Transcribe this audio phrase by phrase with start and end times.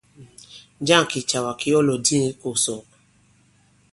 [0.81, 2.83] Njâŋ kìcàwà ki ɔ lɔ̀dîŋ ikòsòk?